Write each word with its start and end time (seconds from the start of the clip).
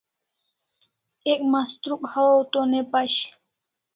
Ek 1.31 1.39
mastruk 1.51 2.01
hawaw 2.13 2.41
to 2.51 2.59
ne 2.71 2.79
pashi 2.91 3.27